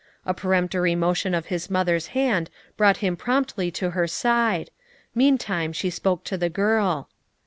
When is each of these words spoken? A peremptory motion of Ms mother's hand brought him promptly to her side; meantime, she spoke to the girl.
A 0.25 0.33
peremptory 0.33 0.95
motion 0.95 1.35
of 1.35 1.51
Ms 1.51 1.69
mother's 1.69 2.07
hand 2.17 2.49
brought 2.75 2.97
him 3.05 3.15
promptly 3.15 3.69
to 3.73 3.91
her 3.91 4.07
side; 4.07 4.71
meantime, 5.13 5.71
she 5.71 5.91
spoke 5.91 6.23
to 6.23 6.39
the 6.39 6.49
girl. 6.49 7.07